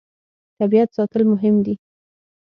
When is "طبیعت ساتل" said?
0.59-1.21